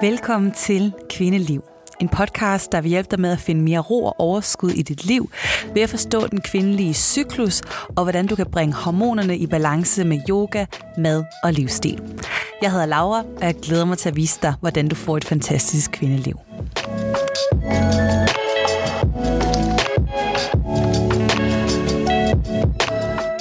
Velkommen 0.00 0.52
til 0.52 0.92
Kvindeliv. 1.10 1.64
En 2.00 2.08
podcast, 2.08 2.72
der 2.72 2.80
vil 2.80 2.88
hjælpe 2.88 3.08
dig 3.10 3.20
med 3.20 3.32
at 3.32 3.38
finde 3.38 3.62
mere 3.62 3.78
ro 3.78 4.04
og 4.04 4.20
overskud 4.20 4.70
i 4.70 4.82
dit 4.82 5.04
liv, 5.04 5.30
ved 5.74 5.82
at 5.82 5.90
forstå 5.90 6.26
den 6.26 6.40
kvindelige 6.40 6.94
cyklus, 6.94 7.62
og 7.96 8.02
hvordan 8.02 8.26
du 8.26 8.36
kan 8.36 8.46
bringe 8.46 8.74
hormonerne 8.74 9.36
i 9.36 9.46
balance 9.46 10.04
med 10.04 10.20
yoga, 10.28 10.66
mad 10.98 11.24
og 11.42 11.52
livsstil. 11.52 12.02
Jeg 12.62 12.72
hedder 12.72 12.86
Laura, 12.86 13.18
og 13.36 13.42
jeg 13.42 13.54
glæder 13.62 13.84
mig 13.84 13.98
til 13.98 14.08
at 14.08 14.16
vise 14.16 14.38
dig, 14.42 14.54
hvordan 14.60 14.88
du 14.88 14.94
får 14.94 15.16
et 15.16 15.24
fantastisk 15.24 15.90
kvindeliv. 15.90 16.38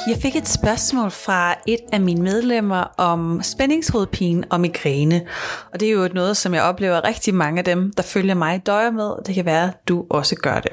Jeg 0.10 0.18
fik 0.22 0.36
et 0.36 0.48
spørgsmål 0.48 1.12
fra 1.12 1.56
et 1.68 1.80
af 1.92 2.02
mine 2.02 2.22
medlemmer 2.22 2.84
om 2.98 3.44
spændingshovedpine 3.44 4.44
og 4.50 4.62
migræne. 4.62 5.28
Og 5.74 5.80
det 5.80 5.88
er 5.88 5.92
jo 5.92 6.10
noget, 6.14 6.38
som 6.38 6.54
jeg 6.54 6.64
oplever 6.64 7.04
rigtig 7.04 7.34
mange 7.34 7.60
af 7.60 7.66
dem, 7.66 7.94
der 7.94 8.04
følger 8.04 8.34
mig 8.34 8.66
døjer 8.66 8.92
med. 8.92 9.12
Det 9.26 9.36
kan 9.36 9.46
være, 9.46 9.64
at 9.64 9.88
du 9.88 10.06
også 10.10 10.36
gør 10.36 10.60
det. 10.60 10.72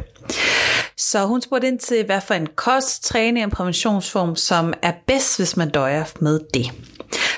Så 0.96 1.26
hun 1.26 1.42
spurgte 1.42 1.68
ind 1.68 1.78
til, 1.78 2.04
hvad 2.04 2.20
for 2.20 2.34
en 2.34 2.48
kost, 2.56 3.04
træning 3.04 3.46
og 3.46 3.52
præventionsform, 3.52 4.36
som 4.36 4.74
er 4.82 4.92
bedst, 5.06 5.38
hvis 5.38 5.56
man 5.56 5.70
døjer 5.70 6.04
med 6.20 6.40
det. 6.54 6.72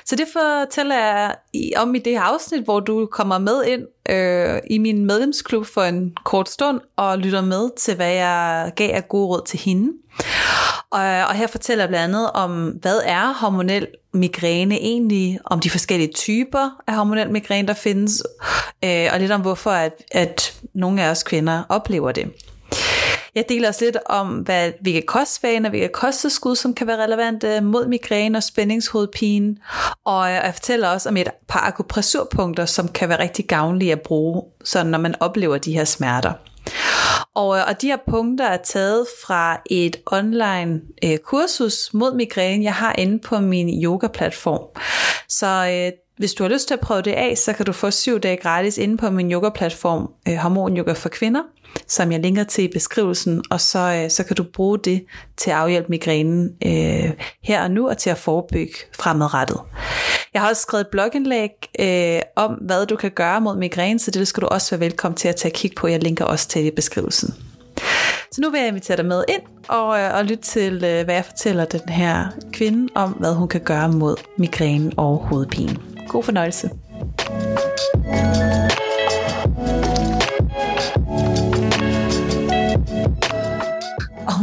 Så 0.04 0.16
det 0.16 0.26
fortæller 0.32 0.95
jeg 0.95 1.34
om 1.76 1.95
i 1.95 1.98
det 1.98 2.12
her 2.12 2.20
afsnit, 2.20 2.65
hvor 2.65 2.80
du 2.80 3.06
kommer 3.06 3.38
med 3.38 3.65
ind 3.65 3.82
øh, 4.09 4.60
i 4.70 4.78
min 4.78 5.06
medlemsklub 5.06 5.66
for 5.66 5.82
en 5.82 6.12
kort 6.24 6.48
stund 6.48 6.80
og 6.96 7.18
lytter 7.18 7.40
med 7.40 7.70
til, 7.76 7.96
hvad 7.96 8.12
jeg 8.12 8.73
gav 8.76 8.95
af 8.95 9.09
gode 9.09 9.26
råd 9.26 9.42
til 9.46 9.59
hende. 9.59 9.92
Og, 10.91 11.01
og 11.01 11.34
her 11.34 11.47
fortæller 11.47 11.84
jeg 11.84 11.88
blandt 11.88 12.05
andet 12.05 12.30
om, 12.33 12.69
hvad 12.69 13.01
er 13.05 13.33
hormonel 13.33 13.87
migræne 14.12 14.74
egentlig, 14.74 15.38
om 15.45 15.60
de 15.60 15.70
forskellige 15.70 16.12
typer 16.12 16.71
af 16.87 16.95
hormonel 16.95 17.30
migræne, 17.30 17.68
der 17.68 17.74
findes, 17.74 18.23
øh, 18.85 19.09
og 19.12 19.21
lidt 19.21 19.32
om 19.32 19.40
hvorfor, 19.40 19.71
at, 19.71 19.93
at 20.12 20.60
nogle 20.74 21.02
af 21.02 21.10
os 21.10 21.23
kvinder 21.23 21.62
oplever 21.68 22.12
det. 22.12 22.30
Jeg 23.35 23.45
deler 23.49 23.68
også 23.68 23.85
lidt 23.85 23.96
om, 24.07 24.29
hvad, 24.29 24.73
hvilke 24.80 25.02
kostvaner, 25.02 25.71
hvilke 25.71 25.88
kosteskud, 25.88 26.57
som 26.57 26.74
kan 26.74 26.87
være 26.87 27.05
relevante 27.05 27.60
mod 27.60 27.87
migræne 27.87 28.38
og 28.38 28.43
spændingshovedpine. 28.43 29.57
Og 30.05 30.30
jeg 30.30 30.55
fortæller 30.55 30.88
også 30.88 31.09
om 31.09 31.16
et 31.16 31.29
par 31.49 31.60
akupressurpunkter, 31.60 32.66
som 32.66 32.88
kan 32.88 33.09
være 33.09 33.18
rigtig 33.18 33.46
gavnlige 33.46 33.93
at 33.93 34.01
bruge, 34.01 34.43
sådan 34.65 34.90
når 34.90 34.99
man 34.99 35.15
oplever 35.21 35.59
de 35.59 35.73
her 35.73 35.84
smerter. 35.84 36.32
Og, 37.38 37.58
øh, 37.58 37.64
og 37.68 37.82
de 37.82 37.86
her 37.86 37.96
punkter 38.10 38.46
er 38.46 38.56
taget 38.56 39.06
fra 39.26 39.60
et 39.70 39.96
online 40.06 40.80
øh, 41.04 41.18
kursus 41.18 41.94
mod 41.94 42.14
migræne, 42.14 42.64
jeg 42.64 42.74
har 42.74 42.94
inde 42.98 43.18
på 43.18 43.40
min 43.40 43.84
yoga-platform. 43.84 44.64
Så 45.28 45.46
øh, 45.46 45.92
hvis 46.19 46.35
du 46.35 46.45
har 46.45 46.51
lyst 46.51 46.69
til 46.69 46.74
at 46.74 46.80
prøve 46.80 47.02
det 47.02 47.13
af, 47.13 47.38
så 47.38 47.52
kan 47.52 47.66
du 47.66 47.73
få 47.73 47.91
syv 47.91 48.21
dage 48.21 48.37
gratis 48.37 48.79
inde 48.79 48.97
på 48.97 49.11
min 49.11 49.33
yoga-platform, 49.33 50.11
øh, 50.29 50.35
Hormon 50.35 50.77
Yoga 50.77 50.93
for 50.93 51.09
Kvinder 51.09 51.43
som 51.87 52.13
jeg 52.13 52.21
linker 52.21 52.45
til 52.45 52.65
i 52.65 52.69
beskrivelsen, 52.73 53.43
og 53.51 53.61
så, 53.61 53.79
øh, 53.79 54.11
så 54.11 54.24
kan 54.24 54.37
du 54.37 54.43
bruge 54.43 54.79
det 54.79 55.05
til 55.37 55.51
at 55.51 55.57
afhjælpe 55.57 55.89
migrænen 55.89 56.51
øh, 56.66 57.13
her 57.43 57.63
og 57.63 57.71
nu, 57.71 57.89
og 57.89 57.99
til 57.99 58.11
at 58.11 58.19
forebygge 58.19 58.74
fremadrettet. 58.96 59.61
Jeg 60.35 60.43
har 60.43 60.49
også 60.49 60.63
skrevet 60.63 60.80
et 60.80 60.89
blogindlæg 60.89 61.51
øh, 61.80 62.21
om, 62.37 62.52
hvad 62.52 62.87
du 62.87 62.96
kan 62.96 63.11
gøre 63.11 63.41
mod 63.41 63.57
migræne, 63.57 63.99
så 63.99 64.11
det 64.11 64.28
skal 64.28 64.41
du 64.41 64.47
også 64.47 64.71
være 64.71 64.81
velkommen 64.81 65.16
til 65.16 65.28
at 65.28 65.37
tage 65.37 65.53
kig 65.53 65.71
på. 65.77 65.87
Jeg 65.87 66.03
linker 66.03 66.25
også 66.25 66.49
til 66.49 66.66
i 66.66 66.71
beskrivelsen. 66.71 67.34
Så 68.33 68.41
nu 68.41 68.50
vil 68.50 68.59
jeg 68.59 68.69
invitere 68.69 68.97
dig 68.97 69.06
med 69.06 69.25
ind 69.28 69.43
og, 69.69 70.00
øh, 70.00 70.15
og 70.15 70.25
lytte 70.25 70.43
til, 70.43 70.72
øh, 70.72 71.05
hvad 71.05 71.15
jeg 71.15 71.25
fortæller 71.25 71.65
den 71.65 71.89
her 71.89 72.27
kvinde 72.53 72.93
om, 72.94 73.11
hvad 73.11 73.34
hun 73.34 73.49
kan 73.49 73.61
gøre 73.61 73.89
mod 73.89 74.16
migræne 74.39 74.93
og 74.97 75.16
hovedpine. 75.16 75.88
God 76.09 76.22
fornøjelse. 76.22 76.70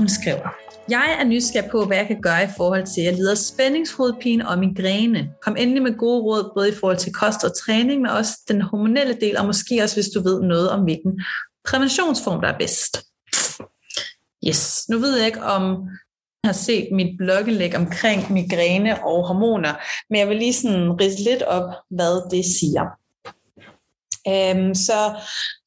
hun 0.05 0.09
skriver, 0.09 0.49
jeg 0.89 1.17
er 1.19 1.23
nysgerrig 1.23 1.69
på, 1.71 1.85
hvad 1.85 1.97
jeg 1.97 2.07
kan 2.07 2.21
gøre 2.21 2.43
i 2.43 2.53
forhold 2.57 2.85
til, 2.85 3.01
at 3.01 3.05
jeg 3.05 3.13
lider 3.13 3.35
spændingshovedpine 3.35 4.47
og 4.47 4.59
migræne. 4.59 5.29
Kom 5.41 5.55
endelig 5.57 5.83
med 5.83 5.97
gode 5.97 6.21
råd, 6.21 6.51
både 6.55 6.69
i 6.69 6.75
forhold 6.79 6.97
til 6.97 7.13
kost 7.13 7.43
og 7.43 7.51
træning, 7.57 8.01
men 8.01 8.11
også 8.11 8.31
den 8.47 8.61
hormonelle 8.61 9.17
del, 9.21 9.37
og 9.37 9.45
måske 9.45 9.83
også, 9.83 9.95
hvis 9.95 10.09
du 10.15 10.23
ved 10.23 10.41
noget 10.41 10.69
om, 10.69 10.83
hvilken 10.83 11.21
præventionsform, 11.67 12.41
der 12.41 12.47
er 12.47 12.57
bedst. 12.57 13.03
Yes, 14.47 14.89
nu 14.89 14.97
ved 14.97 15.17
jeg 15.17 15.25
ikke, 15.25 15.43
om 15.43 15.87
har 16.45 16.53
set 16.53 16.87
mit 16.91 17.17
blogindlæg 17.17 17.75
omkring 17.75 18.33
migræne 18.33 19.05
og 19.05 19.27
hormoner, 19.27 19.73
men 20.09 20.19
jeg 20.19 20.29
vil 20.29 20.37
lige 20.37 20.53
sådan 20.53 21.01
ridse 21.01 21.23
lidt 21.23 21.43
op, 21.43 21.73
hvad 21.89 22.29
det 22.31 22.45
siger. 22.45 22.85
Øhm, 24.27 24.75
så 24.75 24.99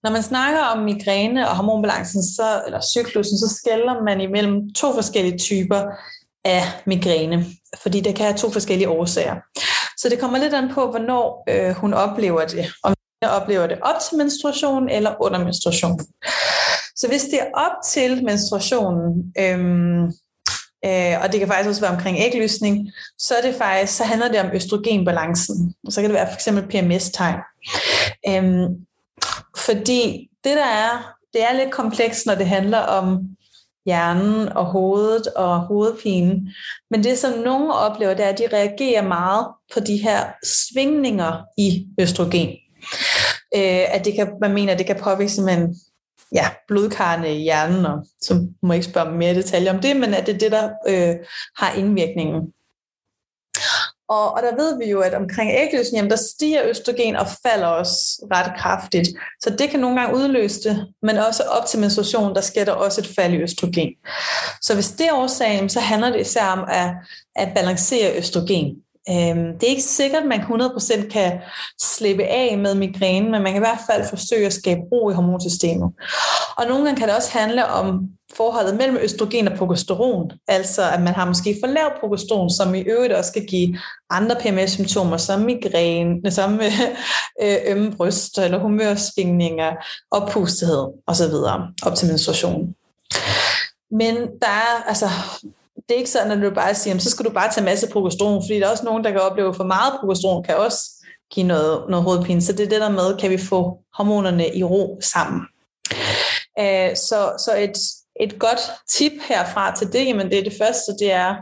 når 0.03 0.11
man 0.11 0.22
snakker 0.22 0.61
om 0.61 0.78
migræne 0.83 1.49
og 1.49 1.56
hormonbalancen, 1.56 2.22
så, 2.22 2.62
eller 2.67 2.81
cyklusen, 2.81 3.38
så 3.38 3.55
skælder 3.59 4.05
man 4.05 4.21
imellem 4.21 4.72
to 4.72 4.94
forskellige 4.94 5.38
typer 5.38 5.83
af 6.44 6.62
migræne, 6.87 7.47
fordi 7.83 8.00
der 8.00 8.12
kan 8.12 8.27
have 8.27 8.37
to 8.37 8.50
forskellige 8.50 8.88
årsager. 8.88 9.37
Så 9.99 10.09
det 10.09 10.19
kommer 10.19 10.38
lidt 10.38 10.55
an 10.55 10.75
på, 10.75 10.91
hvornår 10.91 11.44
øh, 11.49 11.75
hun 11.75 11.94
oplever 11.94 12.44
det. 12.47 12.67
Om 12.84 12.94
hun 13.22 13.31
oplever 13.31 13.67
det 13.67 13.78
op 13.83 14.00
til 14.09 14.17
menstruation 14.19 14.88
eller 14.88 15.22
under 15.22 15.44
menstruation. 15.44 16.00
Så 16.97 17.09
hvis 17.09 17.25
det 17.25 17.41
er 17.41 17.50
op 17.55 17.77
til 17.87 18.25
menstruationen, 18.25 19.34
øhm, 19.38 20.12
øh, 20.84 21.15
og 21.22 21.33
det 21.33 21.41
kan 21.41 21.49
faktisk 21.49 21.69
også 21.69 21.81
være 21.81 21.97
omkring 21.97 22.19
ægløsning, 22.19 22.91
så, 23.19 23.34
er 23.34 23.43
det 23.43 23.55
faktisk, 23.55 23.97
så 23.97 24.05
handler 24.05 24.28
det 24.28 24.41
om 24.41 24.50
østrogenbalancen. 24.55 25.75
Og 25.87 25.93
så 25.93 26.00
kan 26.00 26.11
det 26.11 26.15
være 26.15 26.27
for 26.27 26.34
eksempel 26.34 26.65
PMS-tegn. 26.69 27.37
Øhm, 28.28 28.77
fordi 29.56 30.31
det 30.44 30.56
der 30.56 30.67
er, 30.67 31.15
det 31.33 31.43
er 31.43 31.53
lidt 31.53 31.71
komplekst, 31.71 32.27
når 32.27 32.34
det 32.34 32.47
handler 32.47 32.78
om 32.78 33.28
hjernen 33.87 34.49
og 34.49 34.65
hovedet 34.65 35.27
og 35.27 35.61
hovedpine. 35.61 36.53
Men 36.91 37.05
det, 37.05 37.19
som 37.19 37.38
nogen 37.38 37.71
oplever, 37.71 38.15
det 38.15 38.25
er, 38.25 38.28
at 38.28 38.38
de 38.38 38.56
reagerer 38.56 39.03
meget 39.03 39.47
på 39.75 39.81
de 39.81 39.97
her 39.97 40.25
svingninger 40.44 41.43
i 41.59 41.87
østrogen. 42.00 42.49
Øh, 43.56 43.94
at 43.94 44.05
det 44.05 44.15
kan, 44.15 44.28
man 44.41 44.55
mener, 44.55 44.72
at 44.72 44.78
det 44.78 44.87
kan 44.87 45.00
påvirke 45.03 45.33
simpelthen 45.33 45.77
ja, 46.34 46.49
blodkarne 46.69 47.34
i 47.34 47.43
hjernen, 47.43 47.87
og 47.87 48.06
så 48.21 48.34
må 48.62 48.72
jeg 48.72 48.78
ikke 48.78 48.91
spørge 48.91 49.12
mere 49.12 49.34
detaljer 49.34 49.72
om 49.72 49.81
det, 49.81 49.97
men 49.97 50.15
at 50.15 50.27
det 50.27 50.34
er 50.34 50.39
det, 50.39 50.53
der 50.53 50.71
øh, 50.89 51.16
har 51.56 51.72
indvirkningen. 51.72 52.53
Og, 54.09 54.33
og 54.33 54.43
der 54.43 54.56
ved 54.56 54.78
vi 54.78 54.91
jo, 54.91 55.00
at 55.00 55.15
omkring 55.15 55.50
ægløsning, 55.50 56.11
der 56.11 56.17
stiger 56.17 56.69
østrogen 56.69 57.17
og 57.17 57.27
falder 57.43 57.67
også 57.67 58.27
ret 58.34 58.53
kraftigt. 58.59 59.09
Så 59.41 59.50
det 59.50 59.71
kan 59.71 59.81
nogle 59.81 60.00
gange 60.00 60.17
udløse 60.17 60.69
det, 60.69 60.87
men 61.03 61.17
også 61.17 61.43
op 61.43 61.67
til 61.67 61.81
menstruation, 61.81 62.34
der 62.34 62.41
sker 62.41 62.65
der 62.65 62.72
også 62.72 63.00
et 63.00 63.15
fald 63.17 63.33
i 63.33 63.43
østrogen. 63.43 63.91
Så 64.62 64.75
hvis 64.75 64.91
det 64.91 65.06
er 65.06 65.15
årsagen, 65.15 65.69
så 65.69 65.81
handler 65.81 66.11
det 66.11 66.21
især 66.21 66.47
om 66.47 66.65
at, 66.69 66.91
at 67.37 67.49
balancere 67.55 68.19
østrogen. 68.19 68.77
Øhm, 69.11 69.59
det 69.59 69.63
er 69.63 69.71
ikke 69.71 69.83
sikkert, 69.83 70.23
at 70.23 70.29
man 70.29 70.41
100% 70.41 71.09
kan 71.09 71.41
slippe 71.81 72.25
af 72.25 72.59
med 72.59 72.75
migræne, 72.75 73.31
men 73.31 73.43
man 73.43 73.53
kan 73.53 73.63
i 73.63 73.67
hvert 73.67 73.85
fald 73.91 74.09
forsøge 74.09 74.47
at 74.47 74.53
skabe 74.53 74.81
ro 74.93 75.11
i 75.11 75.15
hormonsystemet. 75.15 75.93
Og 76.57 76.67
nogle 76.69 76.85
gange 76.85 76.99
kan 76.99 77.09
det 77.09 77.17
også 77.17 77.39
handle 77.39 77.67
om 77.67 78.09
forholdet 78.37 78.77
mellem 78.77 78.97
østrogen 78.97 79.49
og 79.49 79.59
progesteron, 79.59 80.31
altså 80.49 80.83
at 80.91 81.03
man 81.03 81.15
har 81.15 81.25
måske 81.25 81.57
for 81.63 81.67
lav 81.67 82.01
progesteron, 82.01 82.51
som 82.51 82.75
i 82.75 82.81
øvrigt 82.81 83.13
også 83.13 83.33
kan 83.33 83.47
give 83.47 83.79
andre 84.11 84.37
PMS-symptomer, 84.41 85.17
som 85.17 85.41
migræne, 85.41 86.17
øh, 86.27 86.33
som 86.33 86.61
øh, 87.43 87.57
ømme 87.67 87.93
bryst, 87.97 88.39
eller 88.39 88.59
humørsvingninger, 88.59 89.73
oppustethed 90.11 90.87
osv. 91.07 91.35
op 91.83 91.95
til 91.95 92.09
menstruation. 92.09 92.75
Men 93.91 94.15
der 94.17 94.49
er, 94.49 94.83
altså, 94.89 95.09
det 95.88 95.94
er 95.94 95.99
ikke 95.99 96.10
sådan, 96.10 96.31
at 96.31 96.50
du 96.50 96.54
bare 96.54 96.75
siger, 96.75 96.99
så 96.99 97.10
skal 97.10 97.25
du 97.25 97.31
bare 97.31 97.53
tage 97.53 97.65
masse 97.65 97.88
progesteron, 97.88 98.43
fordi 98.43 98.61
der 98.61 98.67
er 98.67 98.70
også 98.70 98.85
nogen, 98.85 99.05
der 99.05 99.11
kan 99.11 99.20
opleve 99.20 99.55
for 99.55 99.64
meget 99.64 99.93
progesteron, 100.00 100.44
kan 100.44 100.56
også 100.56 100.79
give 101.32 101.46
noget, 101.46 101.85
noget 101.90 102.05
hovedpine. 102.05 102.43
Så 102.43 102.52
det 102.52 102.61
er 102.61 102.69
det 102.69 102.81
der 102.81 102.90
med, 102.90 103.19
kan 103.19 103.31
vi 103.31 103.38
få 103.38 103.79
hormonerne 103.94 104.55
i 104.55 104.64
ro 104.64 104.99
sammen. 105.02 105.40
Uh, 106.61 106.94
så, 106.94 107.32
så 107.44 107.50
et, 107.58 107.76
et 108.20 108.38
godt 108.38 108.61
tip 108.88 109.12
herfra 109.29 109.76
til 109.76 109.93
det, 109.93 110.06
jamen 110.06 110.31
det 110.31 110.38
er 110.38 110.43
det 110.43 110.55
første, 110.62 110.93
det 111.00 111.12
er 111.12 111.29
at 111.29 111.37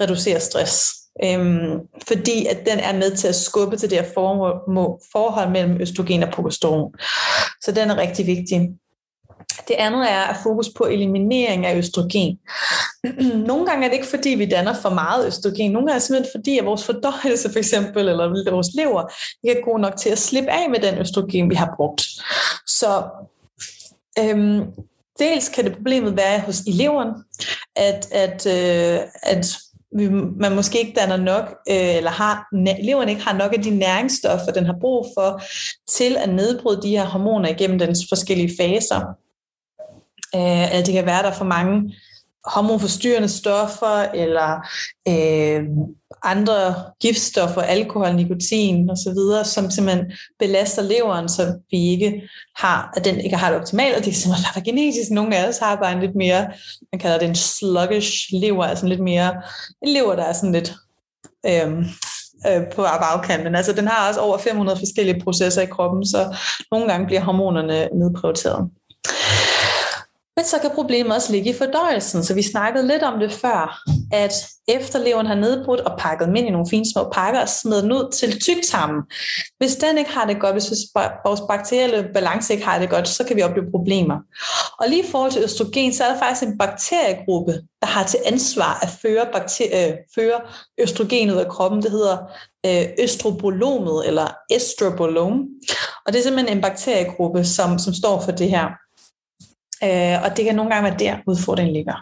reducere 0.00 0.40
stress. 0.40 0.94
Øhm, 1.24 1.80
fordi 2.08 2.46
at 2.46 2.58
den 2.66 2.78
er 2.78 2.92
med 2.92 3.16
til 3.16 3.28
at 3.28 3.34
skubbe 3.34 3.76
til 3.76 3.90
det 3.90 3.98
her 3.98 4.12
forhold 5.12 5.50
mellem 5.50 5.80
østrogen 5.80 6.22
og 6.22 6.30
progesteron. 6.32 6.94
Så 7.64 7.72
den 7.72 7.90
er 7.90 7.96
rigtig 7.96 8.26
vigtig. 8.26 8.70
Det 9.68 9.74
andet 9.74 10.10
er 10.10 10.20
at 10.20 10.36
fokus 10.42 10.68
på 10.76 10.84
eliminering 10.84 11.66
af 11.66 11.76
østrogen. 11.76 12.38
Nogle 13.50 13.66
gange 13.66 13.84
er 13.84 13.88
det 13.88 13.96
ikke 13.96 14.06
fordi, 14.06 14.28
vi 14.28 14.46
danner 14.46 14.74
for 14.74 14.90
meget 14.90 15.26
østrogen. 15.26 15.72
Nogle 15.72 15.86
gange 15.86 15.94
er 15.94 15.98
det 15.98 16.02
simpelthen 16.02 16.40
fordi, 16.40 16.58
at 16.58 16.64
vores 16.64 16.84
fordøjelse 16.84 17.52
for 17.52 17.58
eksempel, 17.58 18.08
eller 18.08 18.50
vores 18.50 18.68
lever, 18.74 19.12
ikke 19.44 19.60
er 19.60 19.64
god 19.64 19.78
nok 19.78 19.96
til 19.96 20.10
at 20.10 20.18
slippe 20.18 20.50
af 20.50 20.70
med 20.70 20.78
den 20.80 20.98
østrogen, 20.98 21.50
vi 21.50 21.54
har 21.54 21.74
brugt. 21.76 22.02
Så 22.66 23.02
øhm, 24.18 24.64
dels 25.18 25.48
kan 25.48 25.64
det 25.64 25.74
problemet 25.74 26.16
være 26.16 26.40
hos 26.40 26.60
eleveren, 26.60 27.10
at, 27.76 28.08
at, 28.12 28.46
øh, 28.46 29.00
at 29.22 29.46
vi, 29.96 30.08
man 30.10 30.54
måske 30.54 30.78
ikke 30.78 31.00
danner 31.00 31.16
nok, 31.16 31.44
øh, 31.70 31.96
eller 31.96 32.10
har, 32.10 32.46
leveren 32.82 33.08
ikke 33.08 33.22
har 33.22 33.36
nok 33.36 33.52
af 33.52 33.62
de 33.62 33.70
næringsstoffer, 33.70 34.52
den 34.52 34.66
har 34.66 34.76
brug 34.80 35.06
for, 35.16 35.42
til 35.90 36.16
at 36.16 36.28
nedbryde 36.28 36.82
de 36.82 36.88
her 36.88 37.04
hormoner 37.04 37.48
igennem 37.48 37.78
dens 37.78 37.98
forskellige 38.08 38.56
faser. 38.60 39.21
Øh, 40.34 40.74
at 40.74 40.86
det 40.86 40.94
kan 40.94 41.06
være, 41.06 41.22
der 41.22 41.28
er 41.28 41.34
for 41.34 41.44
mange 41.44 41.94
hormonforstyrrende 42.44 43.28
stoffer, 43.28 44.06
eller 44.14 44.68
øh, 45.08 45.64
andre 46.22 46.74
giftstoffer, 47.00 47.62
alkohol, 47.62 48.14
nikotin 48.14 48.90
osv., 48.90 49.44
som 49.44 49.70
simpelthen 49.70 50.12
belaster 50.38 50.82
leveren, 50.82 51.28
så 51.28 51.58
vi 51.70 51.78
ikke 51.78 52.28
har, 52.56 52.92
at 52.96 53.04
den 53.04 53.20
ikke 53.20 53.36
har 53.36 53.50
det 53.50 53.60
optimalt, 53.60 53.96
og 53.96 54.04
det 54.04 54.10
er 54.10 54.14
simpelthen 54.14 54.46
bare 54.54 54.64
genetisk. 54.64 55.10
Nogle 55.10 55.36
af 55.36 55.48
os 55.48 55.58
har 55.58 55.76
bare 55.76 55.92
en 55.92 56.00
lidt 56.00 56.16
mere, 56.16 56.46
man 56.92 56.98
kalder 56.98 57.18
det 57.18 57.28
en 57.28 57.34
sluggish 57.34 58.12
lever, 58.32 58.64
altså 58.64 58.84
en 58.84 58.88
lidt 58.88 59.02
mere, 59.02 59.42
en 59.82 59.92
lever, 59.92 60.16
der 60.16 60.24
er 60.24 60.32
sådan 60.32 60.52
lidt 60.52 60.72
øh, 61.46 61.78
øh, 62.48 62.62
på 62.74 62.82
bagkanten. 62.82 63.54
altså 63.54 63.72
den 63.72 63.88
har 63.88 64.08
også 64.08 64.20
over 64.20 64.38
500 64.38 64.78
forskellige 64.78 65.20
processer 65.20 65.62
i 65.62 65.66
kroppen, 65.66 66.06
så 66.06 66.36
nogle 66.72 66.86
gange 66.86 67.06
bliver 67.06 67.20
hormonerne 67.20 67.88
nedprioriteret. 67.98 68.70
Men 70.36 70.44
så 70.44 70.58
kan 70.60 70.70
problemet 70.74 71.14
også 71.16 71.32
ligge 71.32 71.50
i 71.50 71.58
fordøjelsen, 71.58 72.24
så 72.24 72.34
vi 72.34 72.42
snakkede 72.42 72.86
lidt 72.86 73.02
om 73.02 73.18
det 73.20 73.32
før, 73.32 73.82
at 74.12 74.32
efter 74.68 74.98
leveren 74.98 75.26
har 75.26 75.34
nedbrudt 75.34 75.80
og 75.80 75.98
pakket 75.98 76.26
dem 76.26 76.36
ind 76.36 76.46
i 76.46 76.50
nogle 76.50 76.66
fine 76.70 76.92
små 76.92 77.08
pakker 77.12 77.40
og 77.40 77.48
smidt 77.48 77.82
den 77.82 77.92
ud 77.92 78.12
til 78.12 78.40
tyktarmen. 78.40 79.02
Hvis 79.58 79.76
den 79.76 79.98
ikke 79.98 80.10
har 80.10 80.26
det 80.26 80.40
godt, 80.40 80.54
hvis 80.54 80.70
vores 81.26 81.40
bakterielle 81.48 82.08
balance 82.14 82.52
ikke 82.52 82.66
har 82.66 82.78
det 82.78 82.90
godt, 82.90 83.08
så 83.08 83.24
kan 83.24 83.36
vi 83.36 83.42
opleve 83.42 83.70
problemer. 83.70 84.16
Og 84.80 84.88
lige 84.88 85.02
i 85.02 85.10
forhold 85.10 85.32
til 85.32 85.44
østrogen, 85.44 85.94
så 85.94 86.04
er 86.04 86.12
der 86.12 86.18
faktisk 86.18 86.42
en 86.42 86.58
bakteriegruppe, 86.58 87.52
der 87.80 87.86
har 87.86 88.06
til 88.06 88.18
ansvar 88.26 88.78
at 88.82 88.88
føre, 89.02 89.26
bakterie, 89.32 89.88
øh, 89.88 89.96
føre 90.14 90.40
østrogen 90.78 91.30
ud 91.30 91.36
af 91.36 91.48
kroppen. 91.48 91.82
Det 91.82 91.90
hedder 91.90 92.18
øh, 92.66 92.84
østrobolomet 92.98 94.06
eller 94.06 94.26
estrobolom. 94.50 95.46
Og 96.06 96.12
det 96.12 96.18
er 96.18 96.22
simpelthen 96.22 96.56
en 96.56 96.62
bakteriegruppe, 96.62 97.44
som, 97.44 97.78
som 97.78 97.94
står 97.94 98.20
for 98.20 98.32
det 98.32 98.50
her. 98.50 98.68
Øh, 99.84 100.22
og 100.24 100.36
det 100.36 100.44
kan 100.44 100.54
nogle 100.54 100.74
gange 100.74 100.90
være 100.90 100.98
der, 100.98 101.16
udfordringen 101.26 101.74
ligger. 101.74 101.94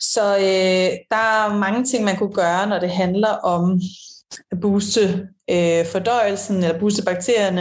Så 0.00 0.36
øh, 0.36 0.98
der 1.10 1.16
er 1.16 1.58
mange 1.58 1.84
ting, 1.84 2.04
man 2.04 2.16
kunne 2.16 2.32
gøre, 2.32 2.66
når 2.66 2.78
det 2.78 2.90
handler 2.90 3.28
om 3.28 3.80
at 4.52 4.60
booste 4.60 5.28
øh, 5.50 5.86
fordøjelsen 5.86 6.56
eller 6.56 6.78
booste 6.78 7.02
bakterierne. 7.02 7.60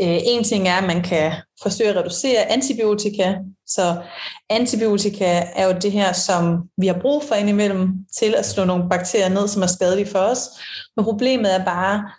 Øh, 0.00 0.18
en 0.24 0.44
ting 0.44 0.68
er, 0.68 0.76
at 0.76 0.86
man 0.86 1.02
kan 1.02 1.32
forsøge 1.62 1.90
at 1.90 1.96
reducere 1.96 2.52
antibiotika. 2.52 3.34
Så 3.66 4.02
antibiotika 4.50 5.42
er 5.54 5.66
jo 5.66 5.72
det 5.82 5.92
her, 5.92 6.12
som 6.12 6.68
vi 6.76 6.86
har 6.86 6.98
brug 7.00 7.22
for 7.28 7.34
indimellem 7.34 7.88
til 8.18 8.34
at 8.34 8.46
slå 8.46 8.64
nogle 8.64 8.88
bakterier 8.90 9.28
ned, 9.28 9.48
som 9.48 9.62
er 9.62 9.66
skadelige 9.66 10.06
for 10.08 10.18
os. 10.18 10.40
Men 10.96 11.04
problemet 11.04 11.54
er 11.54 11.64
bare, 11.64 12.10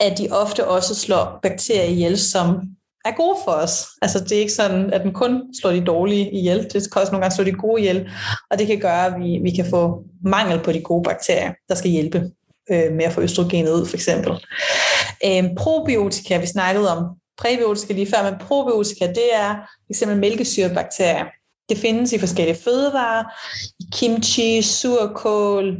at 0.00 0.18
de 0.18 0.28
ofte 0.30 0.68
også 0.68 0.94
slår 0.94 1.38
bakterier 1.42 1.84
ihjel, 1.84 2.18
som 2.18 2.60
er 3.04 3.16
gode 3.16 3.36
for 3.44 3.52
os. 3.52 3.86
Altså 4.02 4.20
det 4.20 4.32
er 4.32 4.40
ikke 4.40 4.52
sådan, 4.52 4.92
at 4.92 5.00
den 5.00 5.12
kun 5.12 5.54
slår 5.60 5.70
de 5.70 5.84
dårlige 5.84 6.30
ihjel. 6.30 6.58
Det 6.72 6.92
kan 6.92 7.02
også 7.02 7.12
nogle 7.12 7.24
gange 7.24 7.34
slå 7.34 7.44
de 7.44 7.52
gode 7.52 7.80
ihjel. 7.80 8.10
Og 8.50 8.58
det 8.58 8.66
kan 8.66 8.78
gøre, 8.78 9.06
at 9.06 9.14
vi, 9.20 9.38
vi 9.42 9.50
kan 9.50 9.66
få 9.70 10.04
mangel 10.24 10.60
på 10.60 10.72
de 10.72 10.80
gode 10.80 11.02
bakterier, 11.02 11.52
der 11.68 11.74
skal 11.74 11.90
hjælpe 11.90 12.18
øh, 12.70 12.92
med 12.92 13.04
at 13.04 13.12
få 13.12 13.20
østrogenet 13.20 13.72
ud, 13.72 13.86
for 13.86 13.96
eksempel. 13.96 14.32
Øh, 15.26 15.44
probiotika, 15.56 16.38
vi 16.38 16.46
snakkede 16.46 16.96
om 16.96 17.04
præbiotika 17.38 17.92
lige 17.92 18.10
før, 18.10 18.30
men 18.30 18.40
probiotika, 18.40 19.06
det 19.06 19.34
er 19.34 19.56
eksempel 19.90 20.18
mælkesyrebakterier. 20.18 21.24
Det 21.68 21.78
findes 21.78 22.12
i 22.12 22.18
forskellige 22.18 22.62
fødevarer, 22.64 23.24
i 23.80 23.84
kimchi, 23.92 24.62
surkål, 24.62 25.76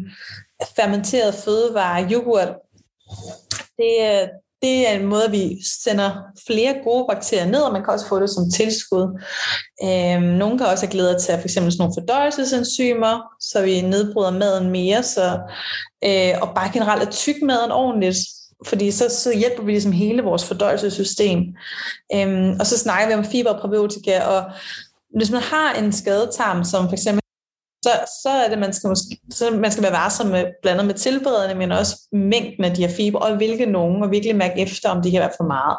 fermenteret 0.76 1.34
fødevarer, 1.34 2.10
yoghurt. 2.10 2.48
Det, 3.76 3.94
øh, 4.00 4.28
det 4.62 4.88
er 4.88 4.92
en 4.92 5.06
måde, 5.06 5.24
at 5.24 5.32
vi 5.32 5.58
sender 5.84 6.10
flere 6.46 6.74
gode 6.84 7.06
bakterier 7.10 7.46
ned, 7.46 7.60
og 7.60 7.72
man 7.72 7.84
kan 7.84 7.92
også 7.92 8.08
få 8.08 8.20
det 8.20 8.30
som 8.30 8.50
tilskud. 8.50 9.20
Øhm, 9.84 10.22
nogle 10.22 10.58
kan 10.58 10.66
også 10.66 10.86
have 10.86 10.92
glæde 10.92 11.18
til 11.18 11.32
at 11.32 11.40
for 11.40 11.46
eksempel 11.46 11.72
sådan 11.72 11.82
nogle 11.82 11.94
fordøjelsesenzymer, 11.98 13.20
så 13.40 13.62
vi 13.62 13.80
nedbryder 13.80 14.30
maden 14.30 14.70
mere, 14.70 15.02
så, 15.02 15.38
øh, 16.04 16.34
og 16.42 16.54
bare 16.54 16.70
generelt 16.72 17.02
at 17.02 17.10
tykke 17.10 17.44
maden 17.44 17.70
ordentligt, 17.70 18.18
fordi 18.66 18.90
så, 18.90 19.08
så 19.08 19.36
hjælper 19.36 19.62
vi 19.62 19.72
ligesom 19.72 19.92
hele 19.92 20.22
vores 20.22 20.44
fordøjelsessystem. 20.44 21.38
Øhm, 22.14 22.56
og 22.60 22.66
så 22.66 22.78
snakker 22.78 23.06
vi 23.08 23.14
om 23.14 23.24
fiber 23.24 23.50
og 23.50 23.60
probiotika, 23.60 24.20
og 24.20 24.44
hvis 25.16 25.30
man 25.30 25.42
har 25.42 25.72
en 25.72 25.92
skadetarm, 25.92 26.64
som 26.64 26.84
for 26.84 26.92
eksempel 26.92 27.23
så, 27.84 27.90
så 28.22 28.28
er 28.28 28.48
det, 28.48 28.58
man 28.58 28.72
skal, 28.72 28.88
måske, 28.88 29.18
så 29.30 29.50
man 29.50 29.72
skal 29.72 29.82
være 29.82 29.92
varsom 29.92 30.26
med, 30.26 30.44
blandet 30.62 30.86
med 30.86 30.94
tilberedende, 30.94 31.54
men 31.54 31.72
også 31.72 31.96
mængden 32.12 32.64
af 32.64 32.74
de 32.74 32.86
her 32.86 32.94
fiber, 32.94 33.18
og 33.18 33.36
hvilke 33.36 33.66
nogen, 33.66 34.02
og 34.02 34.10
virkelig 34.10 34.36
mærke 34.36 34.60
efter, 34.60 34.88
om 34.90 35.02
de 35.02 35.10
kan 35.10 35.20
være 35.20 35.36
for 35.36 35.44
meget. 35.44 35.76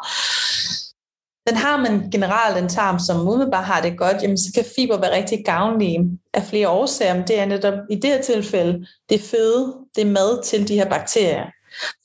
Den 1.48 1.56
har 1.56 1.76
man 1.76 2.10
generelt 2.10 2.58
en 2.58 2.68
tarm, 2.68 2.98
som 2.98 3.20
umiddelbart 3.20 3.64
har 3.64 3.80
det 3.80 3.98
godt, 3.98 4.22
jamen 4.22 4.38
så 4.38 4.52
kan 4.54 4.64
fiber 4.76 5.00
være 5.00 5.16
rigtig 5.16 5.44
gavnlige 5.44 6.18
af 6.34 6.42
flere 6.42 6.68
årsager, 6.68 7.14
men 7.14 7.26
det 7.26 7.40
er 7.40 7.44
netop 7.44 7.78
i 7.90 7.94
det 7.94 8.10
her 8.10 8.22
tilfælde, 8.22 8.86
det 9.08 9.14
er 9.14 9.24
føde, 9.30 9.74
det 9.96 10.02
er 10.02 10.10
mad 10.10 10.42
til 10.42 10.68
de 10.68 10.74
her 10.74 10.88
bakterier. 10.88 11.44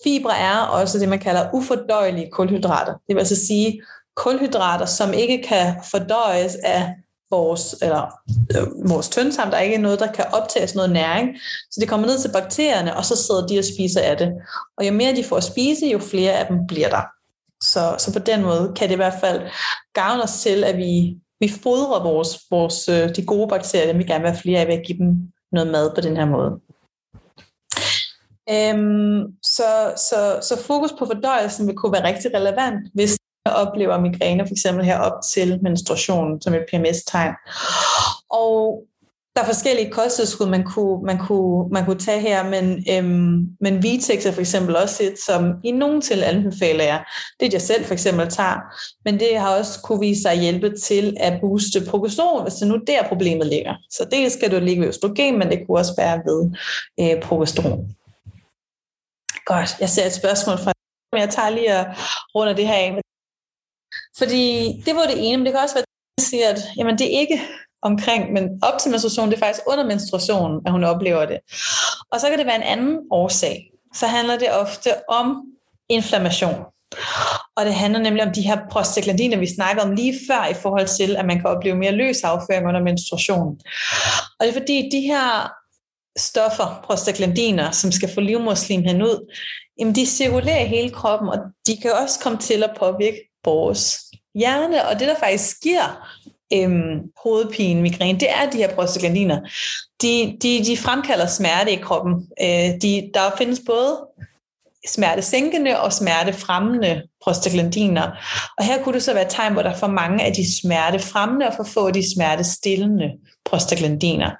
Fibre 0.03 0.37
er 0.37 0.57
også 0.57 0.99
det, 0.99 1.09
man 1.09 1.19
kalder 1.19 1.49
ufordøjelige 1.53 2.31
kulhydrater. 2.31 2.93
Det 2.93 3.15
vil 3.15 3.19
altså 3.19 3.45
sige 3.45 3.81
kulhydrater, 4.15 4.85
som 4.85 5.13
ikke 5.13 5.43
kan 5.47 5.75
fordøjes 5.91 6.55
af 6.63 6.95
vores, 7.31 7.75
eller, 7.81 8.13
øh, 8.55 8.89
vores 8.89 9.09
tyndtarm. 9.09 9.49
Der 9.49 9.57
er 9.57 9.61
ikke 9.61 9.77
noget, 9.77 9.99
der 9.99 10.11
kan 10.11 10.25
optages 10.33 10.75
noget 10.75 10.91
næring. 10.91 11.37
Så 11.71 11.79
det 11.79 11.89
kommer 11.89 12.07
ned 12.07 12.19
til 12.19 12.31
bakterierne, 12.31 12.97
og 12.97 13.05
så 13.05 13.15
sidder 13.15 13.47
de 13.47 13.59
og 13.59 13.65
spiser 13.65 14.01
af 14.01 14.17
det. 14.17 14.33
Og 14.77 14.87
jo 14.87 14.91
mere 14.91 15.15
de 15.15 15.23
får 15.23 15.37
at 15.37 15.43
spise, 15.43 15.85
jo 15.85 15.99
flere 15.99 16.33
af 16.33 16.47
dem 16.47 16.67
bliver 16.67 16.89
der. 16.89 17.01
Så, 17.63 17.95
så 17.97 18.13
på 18.13 18.19
den 18.19 18.41
måde 18.41 18.73
kan 18.75 18.87
det 18.87 18.93
i 18.93 19.03
hvert 19.03 19.19
fald 19.19 19.41
gavne 19.93 20.23
os 20.23 20.41
til, 20.41 20.63
at 20.63 20.77
vi, 20.77 21.17
vi 21.39 21.49
fodrer 21.63 22.03
vores, 22.03 22.39
vores, 22.51 22.89
øh, 22.89 23.15
de 23.15 23.25
gode 23.25 23.47
bakterier, 23.47 23.87
dem 23.87 23.99
vi 23.99 24.03
gerne 24.03 24.21
vil 24.21 24.31
have 24.31 24.41
flere 24.41 24.59
af, 24.59 24.67
ved 24.67 24.73
at 24.73 24.85
give 24.85 24.97
dem 24.97 25.31
noget 25.51 25.71
mad 25.71 25.95
på 25.95 26.01
den 26.01 26.17
her 26.17 26.25
måde. 26.25 26.51
Øhm, 28.49 29.35
så, 29.43 29.93
så, 29.97 30.39
så 30.41 30.63
fokus 30.67 30.91
på 30.99 31.05
fordøjelsen 31.05 31.67
vil 31.67 31.75
kunne 31.75 31.91
være 31.91 32.07
rigtig 32.07 32.33
relevant, 32.33 32.89
hvis 32.93 33.17
oplever 33.45 33.99
migræne 33.99 34.47
for 34.47 34.53
eksempel 34.53 34.85
her 34.85 34.99
op 34.99 35.21
til 35.33 35.59
menstruation 35.61 36.41
som 36.41 36.53
et 36.53 36.65
PMS-tegn. 36.71 37.33
Og 38.29 38.83
der 39.35 39.41
er 39.41 39.45
forskellige 39.45 39.91
kosttilskud, 39.91 40.47
man 40.47 40.63
kunne, 40.63 41.03
man 41.05 41.17
kunne, 41.17 41.69
man 41.71 41.85
kunne 41.85 41.99
tage 41.99 42.21
her, 42.21 42.49
men, 42.49 42.85
øhm, 42.89 43.47
men 43.59 43.83
Vitex 43.83 44.25
er 44.25 44.31
for 44.31 44.39
eksempel 44.39 44.75
også 44.75 45.03
et, 45.03 45.19
som 45.25 45.53
i 45.63 45.71
nogle 45.71 46.01
til 46.01 46.23
anbefaler 46.23 46.83
jeg. 46.83 47.03
Det 47.39 47.45
er 47.45 47.49
jeg 47.51 47.61
selv 47.61 47.85
for 47.85 47.93
eksempel 47.93 48.29
tager, 48.29 48.59
men 49.05 49.19
det 49.19 49.37
har 49.37 49.57
også 49.57 49.81
kunne 49.83 49.99
vise 49.99 50.21
sig 50.21 50.31
at 50.31 50.39
hjælpe 50.39 50.75
til 50.77 51.17
at 51.19 51.41
booste 51.41 51.85
progesteron, 51.89 52.43
hvis 52.43 52.53
det 52.53 52.67
nu 52.67 52.79
der 52.87 53.07
problemet 53.07 53.47
ligger. 53.47 53.75
Så 53.91 54.07
det 54.11 54.31
skal 54.31 54.51
du 54.51 54.59
ligge 54.59 54.81
ved 54.81 54.89
østrogen, 54.89 55.39
men 55.39 55.49
det 55.49 55.59
kunne 55.67 55.79
også 55.79 55.93
være 55.97 56.17
ved 56.17 56.51
øh, 56.99 57.21
progesteron. 57.21 57.95
Godt, 59.45 59.79
jeg 59.79 59.89
ser 59.89 60.05
et 60.05 60.13
spørgsmål 60.13 60.57
fra 60.57 60.71
men 61.13 61.21
jeg 61.21 61.29
tager 61.29 61.49
lige 61.49 61.79
og 61.79 61.85
runder 62.35 62.53
det 62.53 62.67
her 62.67 62.75
af. 62.75 63.01
Fordi 64.17 64.73
det 64.85 64.95
var 64.95 65.05
det 65.05 65.17
ene, 65.17 65.37
men 65.37 65.45
det 65.45 65.53
kan 65.53 65.63
også 65.63 65.75
være, 65.75 65.85
at 66.17 66.23
siger, 66.23 66.49
at 66.49 66.59
jamen, 66.77 66.97
det 66.97 67.15
er 67.15 67.19
ikke 67.19 67.41
omkring, 67.81 68.33
men 68.33 68.49
op 68.63 68.79
til 68.79 68.91
menstruation, 68.91 69.29
det 69.29 69.35
er 69.35 69.39
faktisk 69.39 69.63
under 69.67 69.85
menstruationen, 69.85 70.61
at 70.65 70.71
hun 70.71 70.83
oplever 70.83 71.25
det. 71.25 71.39
Og 72.11 72.19
så 72.19 72.29
kan 72.29 72.37
det 72.37 72.45
være 72.45 72.55
en 72.55 72.71
anden 72.73 72.99
årsag. 73.11 73.71
Så 73.95 74.07
handler 74.07 74.37
det 74.37 74.51
ofte 74.51 75.09
om 75.09 75.43
inflammation. 75.89 76.55
Og 77.55 77.65
det 77.65 77.73
handler 77.73 77.99
nemlig 77.99 78.23
om 78.23 78.33
de 78.33 78.41
her 78.41 78.57
prostaglandiner, 78.71 79.37
vi 79.37 79.55
snakkede 79.55 79.85
om 79.85 79.95
lige 79.95 80.19
før, 80.27 80.47
i 80.51 80.53
forhold 80.53 80.87
til, 80.87 81.15
at 81.15 81.25
man 81.25 81.39
kan 81.39 81.49
opleve 81.49 81.75
mere 81.75 81.91
løs 81.91 82.23
afføring 82.23 82.67
under 82.67 82.81
menstruation. 82.81 83.59
Og 84.39 84.45
det 84.45 84.49
er 84.49 84.59
fordi, 84.59 84.89
de 84.91 85.01
her 85.01 85.51
stoffer, 86.17 86.81
prostaglandiner, 86.83 87.71
som 87.71 87.91
skal 87.91 88.13
få 88.13 88.21
livmorslimheden 88.21 89.01
ud, 89.01 89.33
jamen 89.79 89.95
de 89.95 90.05
cirkulerer 90.05 90.63
i 90.63 90.67
hele 90.67 90.89
kroppen, 90.89 91.29
og 91.29 91.37
de 91.67 91.77
kan 91.81 91.91
også 91.91 92.19
komme 92.19 92.37
til 92.37 92.63
at 92.63 92.75
påvirke 92.79 93.30
vores 93.45 93.99
hjerne, 94.35 94.87
og 94.87 94.99
det 94.99 95.07
der 95.07 95.15
faktisk 95.19 95.61
giver 95.61 96.07
øhm, 96.53 96.99
hovedpine, 97.23 97.81
migræne, 97.81 98.19
det 98.19 98.29
er 98.29 98.49
de 98.49 98.57
her 98.57 98.75
prostaglandiner. 98.75 99.39
De, 100.01 100.37
de, 100.41 100.65
de 100.65 100.77
fremkalder 100.77 101.27
smerte 101.27 101.71
i 101.71 101.75
kroppen. 101.75 102.27
Øh, 102.41 102.81
de, 102.81 103.11
der 103.13 103.35
findes 103.37 103.61
både 103.65 104.07
smertesænkende 104.87 105.79
og 105.79 105.93
smertefremmende 105.93 107.01
prostaglandiner. 107.23 108.11
Og 108.57 108.65
her 108.65 108.83
kunne 108.83 108.93
det 108.93 109.03
så 109.03 109.13
være 109.13 109.25
et 109.25 109.29
tegn, 109.29 109.53
hvor 109.53 109.61
der 109.61 109.69
er 109.69 109.77
for 109.77 109.87
mange 109.87 110.23
af 110.23 110.33
de 110.33 110.61
smertefremmende 110.61 111.47
og 111.47 111.53
for 111.55 111.63
få 111.63 111.87
af 111.87 111.93
de 111.93 112.13
smertestillende 112.13 113.11
prostaglandiner. 113.45 114.31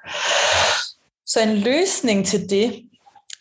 Så 1.26 1.42
en 1.42 1.58
løsning 1.58 2.26
til 2.26 2.50
det, 2.50 2.82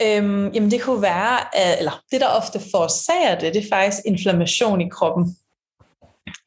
øhm, 0.03 0.49
jamen 0.49 0.71
det 0.71 0.83
kunne 0.83 1.03
være, 1.03 1.57
at, 1.57 1.79
eller 1.79 2.03
det 2.11 2.21
der 2.21 2.27
ofte 2.27 2.61
forårsager 2.71 3.39
det, 3.39 3.55
det 3.55 3.65
er 3.65 3.69
faktisk 3.77 4.03
inflammation 4.07 4.81
i 4.81 4.89
kroppen. 4.89 5.37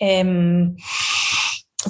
Øhm, 0.04 0.78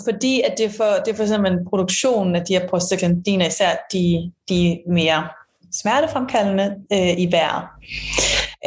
fordi 0.05 0.41
at 0.41 0.53
det 0.57 0.65
er 0.65 0.69
for, 0.69 1.03
det 1.05 1.11
er 1.11 1.15
for 1.15 1.23
eksempel 1.23 1.57
produktionen 1.69 2.35
af 2.35 2.45
de 2.45 2.53
her 2.53 2.67
prostaglandiner, 2.67 3.47
især 3.47 3.75
de, 3.93 4.31
de 4.49 4.79
mere 4.87 5.27
smertefremkaldende 5.73 6.75
øh, 6.93 7.19
i 7.19 7.31
vejret. 7.31 7.63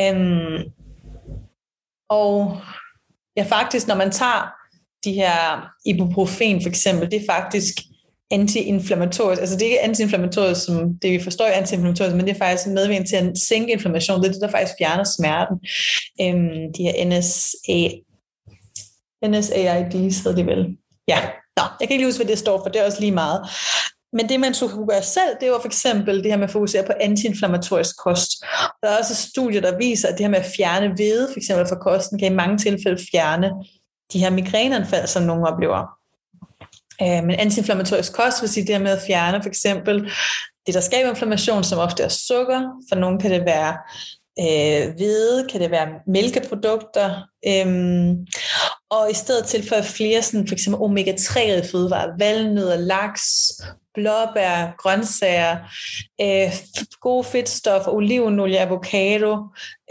Øhm, 0.01 0.71
og 2.09 2.61
ja, 3.37 3.43
faktisk, 3.43 3.89
når 3.89 3.95
man 3.95 4.11
tager 4.11 4.53
de 5.05 5.13
her 5.13 5.67
ibuprofen 5.87 6.63
for 6.63 6.69
eksempel, 6.69 7.11
det 7.11 7.21
er 7.21 7.33
faktisk 7.33 7.75
antiinflammatorisk. 8.31 9.41
Altså 9.41 9.57
det 9.57 9.63
er 9.63 9.67
ikke 9.67 9.85
antiinflammatorisk, 9.85 10.65
som 10.65 10.99
det 11.03 11.11
vi 11.13 11.21
forstår 11.21 11.47
antiinflammatorisk, 11.47 12.17
men 12.17 12.27
det 12.27 12.35
er 12.35 12.39
faktisk 12.39 12.67
medvirkende 12.69 13.09
til 13.09 13.17
at 13.17 13.39
sænke 13.39 13.73
inflammation. 13.73 14.21
Det 14.21 14.29
er 14.29 14.33
det, 14.33 14.41
der 14.41 14.51
faktisk 14.51 14.75
fjerner 14.79 15.05
smerten. 15.19 15.57
Øhm, 16.21 16.73
de 16.77 16.83
her 16.83 17.05
NSA, 17.09 17.97
NSAIDs 19.29 20.19
hedder 20.19 20.37
de 20.37 20.47
vel. 20.47 20.77
Ja, 21.09 21.21
Nå, 21.57 21.63
jeg 21.63 21.89
kan 21.89 21.95
ikke 21.95 21.97
lige 21.97 22.07
huske, 22.07 22.25
hvad 22.25 22.31
det 22.31 22.39
står 22.39 22.63
for, 22.63 22.69
det 22.69 22.81
er 22.81 22.87
også 22.87 23.01
lige 23.01 23.13
meget. 23.13 23.41
Men 24.13 24.29
det, 24.29 24.41
man 24.41 24.55
så 24.55 24.69
kunne 24.69 24.87
gøre 24.87 25.03
selv, 25.03 25.37
det 25.41 25.51
var 25.51 25.59
for 25.61 25.67
eksempel 25.67 26.17
det 26.23 26.31
her 26.31 26.37
med 26.37 26.45
at 26.45 26.51
fokusere 26.51 26.87
på 26.87 26.93
antiinflammatorisk 27.01 27.97
kost. 28.05 28.31
Der 28.83 28.89
er 28.89 28.99
også 28.99 29.15
studier, 29.15 29.61
der 29.61 29.77
viser, 29.77 30.09
at 30.09 30.15
det 30.19 30.25
her 30.25 30.31
med 30.31 30.39
at 30.39 30.53
fjerne 30.57 30.95
hvede, 30.95 31.29
for 31.33 31.37
eksempel 31.37 31.67
fra 31.69 31.77
kosten, 31.77 32.19
kan 32.19 32.33
i 32.33 32.35
mange 32.35 32.59
tilfælde 32.59 33.03
fjerne 33.13 33.51
de 34.13 34.19
her 34.19 34.31
migræneanfald, 34.31 35.07
som 35.07 35.23
nogen 35.23 35.47
oplever. 35.47 35.81
Øh, 37.03 37.25
men 37.25 37.31
antiinflammatorisk 37.31 38.13
kost 38.13 38.43
vil 38.43 38.51
sige 38.51 38.67
det 38.67 38.75
her 38.75 38.83
med 38.83 38.91
at 38.91 39.03
fjerne 39.07 39.43
for 39.43 39.49
eksempel 39.49 40.11
det, 40.67 40.75
der 40.75 40.81
skaber 40.81 41.11
inflammation, 41.11 41.65
som 41.65 41.79
ofte 41.79 42.03
er 42.03 42.09
sukker. 42.09 42.63
For 42.89 42.97
nogle 42.97 43.21
kan 43.21 43.31
det 43.31 43.45
være 43.45 43.77
øh, 44.41 44.95
hvede, 44.97 45.49
kan 45.49 45.61
det 45.61 45.71
være 45.71 45.89
mælkeprodukter, 46.07 47.23
øhm, 47.47 48.27
og 48.91 49.11
i 49.11 49.15
stedet 49.15 49.47
tilføje 49.47 49.83
flere 49.83 50.23
sådan, 50.23 50.49
for 50.49 50.55
eksempel 50.55 50.81
omega-3 50.83 51.71
fødevarer, 51.73 52.17
valnødder, 52.19 52.77
laks, 52.77 53.25
blåbær, 53.95 54.77
grøntsager, 54.79 55.57
øh, 56.21 56.53
gode 57.01 57.25
fedtstoffer, 57.25 57.91
olivenolie, 57.91 58.61
avocado, 58.61 59.39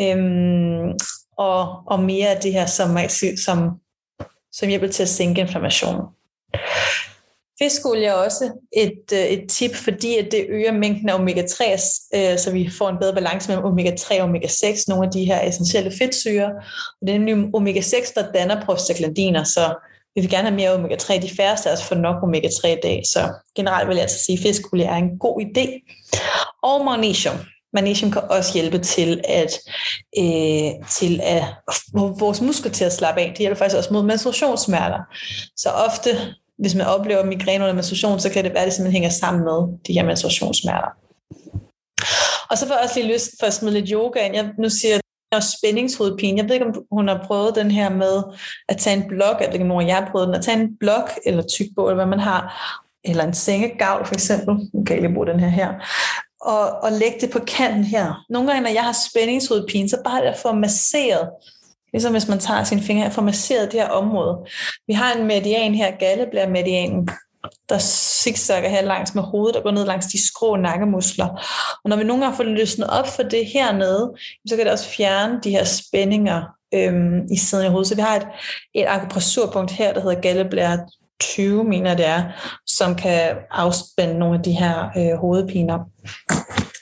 øhm, 0.01 0.91
og, 1.37 1.83
og 1.87 1.99
mere 1.99 2.27
af 2.27 2.41
det 2.41 2.53
her, 2.53 2.65
som, 2.65 2.97
som, 3.45 3.69
som 4.51 4.69
hjælper 4.69 4.87
til 4.87 5.03
at 5.03 5.09
sænke 5.09 5.41
inflammationen. 5.41 6.01
Fiskolie 7.59 8.05
er 8.05 8.13
også 8.13 8.51
et, 8.71 9.03
øh, 9.13 9.19
et 9.19 9.49
tip, 9.49 9.75
fordi 9.75 10.17
at 10.17 10.27
det 10.31 10.45
øger 10.49 10.71
mængden 10.71 11.09
af 11.09 11.13
omega-3, 11.13 11.71
øh, 12.15 12.37
så 12.37 12.51
vi 12.51 12.69
får 12.77 12.89
en 12.89 12.97
bedre 13.01 13.13
balance 13.13 13.49
mellem 13.49 13.65
omega-3 13.65 14.21
og 14.21 14.29
omega-6, 14.29 14.85
nogle 14.87 15.05
af 15.05 15.11
de 15.11 15.25
her 15.25 15.47
essentielle 15.47 15.91
fedtsyre. 15.97 16.45
Og 17.01 17.07
det 17.07 17.15
er 17.15 17.19
nemlig 17.19 17.49
omega-6, 17.53 18.13
der 18.15 18.31
danner 18.31 18.65
prostaglandiner, 18.65 19.43
så 19.43 19.75
vi 20.15 20.21
vil 20.21 20.29
gerne 20.29 20.47
have 20.47 20.55
mere 20.55 20.73
omega-3. 20.73 21.21
De 21.21 21.35
færreste 21.35 21.69
af 21.69 21.73
os 21.73 21.83
får 21.83 21.95
nok 21.95 22.23
omega-3 22.23 22.67
i 22.67 22.79
dag, 22.83 23.01
så 23.05 23.33
generelt 23.55 23.87
vil 23.87 23.95
jeg 23.95 24.01
altså 24.01 24.19
sige, 24.25 24.37
at 24.37 24.43
fiskolie 24.43 24.85
er 24.85 24.95
en 24.95 25.19
god 25.19 25.41
idé. 25.41 25.67
Og 26.63 26.85
magnesium. 26.85 27.35
Magnesium 27.73 28.11
kan 28.11 28.21
også 28.29 28.53
hjælpe 28.53 28.79
til 28.79 29.21
at, 29.23 29.59
øh, 30.19 30.87
til 30.99 31.19
at 31.23 31.43
få 31.91 32.19
vores 32.19 32.41
muskler 32.41 32.71
til 32.71 32.85
at 32.85 32.93
slappe 32.93 33.21
af. 33.21 33.29
Det 33.29 33.37
hjælper 33.37 33.57
faktisk 33.57 33.77
også 33.77 33.93
mod 33.93 34.03
menstruationssmerter. 34.03 34.99
Så 35.55 35.69
ofte 35.69 36.35
hvis 36.57 36.75
man 36.75 36.85
oplever 36.85 37.25
migræne 37.25 37.63
under 37.63 37.73
menstruation, 37.73 38.19
så 38.19 38.29
kan 38.29 38.43
det 38.43 38.53
være, 38.53 38.61
at 38.61 38.65
det 38.65 38.73
simpelthen 38.73 39.01
hænger 39.01 39.09
sammen 39.09 39.43
med 39.43 39.77
de 39.87 39.93
her 39.93 40.03
menstruationssmerter. 40.03 40.89
Og 42.49 42.57
så 42.57 42.67
får 42.67 42.73
jeg 42.73 42.83
også 42.83 42.99
lige 42.99 43.13
lyst 43.13 43.29
for 43.39 43.47
at 43.47 43.53
smide 43.53 43.73
lidt 43.73 43.89
yoga 43.89 44.25
ind. 44.25 44.35
Jeg 44.35 44.49
nu 44.57 44.69
siger 44.69 44.99
jeg 45.31 45.43
spændingshovedpine. 45.43 46.37
Jeg 46.37 46.45
ved 46.45 46.53
ikke, 46.53 46.65
om 46.65 46.73
hun 46.91 47.07
har 47.07 47.23
prøvet 47.27 47.55
den 47.55 47.71
her 47.71 47.89
med 47.89 48.23
at 48.69 48.77
tage 48.77 48.97
en 48.97 49.07
blok, 49.07 49.37
jeg 49.39 49.47
ved 49.47 49.53
ikke, 49.53 49.73
om 49.73 49.87
jeg 49.87 49.95
har 49.95 50.09
prøvet 50.11 50.27
den, 50.27 50.35
at 50.35 50.43
tage 50.43 50.59
en 50.59 50.77
blok 50.79 51.11
eller 51.25 51.43
tykbog, 51.43 51.87
eller 51.87 51.95
hvad 51.95 52.17
man 52.17 52.19
har, 52.19 52.41
eller 53.03 53.23
en 53.23 53.33
sengegavl 53.33 54.05
for 54.05 54.13
eksempel. 54.13 54.55
Nu 54.73 54.83
kan 54.83 54.95
jeg 54.95 55.01
lige 55.01 55.13
bruge 55.13 55.27
den 55.27 55.39
her 55.39 55.49
her. 55.49 55.73
Og, 56.41 56.83
og 56.83 56.91
lægge 56.91 57.17
det 57.21 57.31
på 57.31 57.39
kanten 57.39 57.83
her. 57.83 58.25
Nogle 58.29 58.47
gange, 58.51 58.63
når 58.63 58.69
jeg 58.69 58.83
har 58.83 58.95
spændingshovedpine, 59.09 59.89
så 59.89 59.97
bare 60.03 60.21
at 60.21 60.37
få 60.37 60.53
masseret 60.53 61.29
Ligesom 61.95 62.11
hvis 62.11 62.27
man 62.27 62.39
tager 62.39 62.63
sin 62.63 62.81
finger 62.81 63.05
og 63.05 63.11
får 63.11 63.21
masseret 63.21 63.71
det 63.71 63.79
her 63.79 63.89
område. 63.89 64.37
Vi 64.87 64.93
har 64.93 65.13
en 65.13 65.27
median 65.27 65.75
her, 65.75 65.91
galleblær 65.91 66.49
medianen, 66.49 67.09
der 67.69 67.79
zigzagger 67.79 68.69
her 68.69 68.81
langs 68.81 69.15
med 69.15 69.23
hovedet 69.23 69.55
og 69.55 69.63
går 69.63 69.71
ned 69.71 69.85
langs 69.85 70.05
de 70.05 70.27
skrå 70.27 70.55
nakkemuskler. 70.55 71.27
Og 71.83 71.89
når 71.89 71.97
vi 71.97 72.03
nogle 72.03 72.23
gange 72.23 72.37
får 72.37 72.43
løsnet 72.43 72.89
op 72.89 73.07
for 73.07 73.23
det 73.23 73.45
hernede, 73.45 74.13
så 74.47 74.55
kan 74.55 74.65
det 74.65 74.73
også 74.73 74.89
fjerne 74.89 75.39
de 75.43 75.49
her 75.49 75.63
spændinger 75.63 76.43
øhm, 76.73 77.25
i 77.31 77.37
siden 77.37 77.65
af 77.65 77.71
hovedet. 77.71 77.87
Så 77.87 77.95
vi 77.95 78.01
har 78.01 78.15
et, 78.15 78.27
et 78.73 78.85
akupressurpunkt 78.87 79.71
her, 79.71 79.93
der 79.93 80.01
hedder 80.01 80.21
galleblære 80.21 80.79
20, 81.19 81.63
mener 81.63 81.95
det 81.95 82.05
er, 82.05 82.23
som 82.67 82.95
kan 82.95 83.35
afspænde 83.51 84.19
nogle 84.19 84.37
af 84.37 84.43
de 84.43 84.51
her 84.51 84.89
øh, 84.97 85.19
hovedpiner. 85.19 85.79